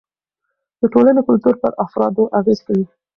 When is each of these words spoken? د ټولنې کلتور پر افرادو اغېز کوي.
د 0.79 0.81
ټولنې 0.93 1.21
کلتور 1.27 1.55
پر 1.61 1.71
افرادو 1.85 2.23
اغېز 2.39 2.59
کوي. 2.67 2.85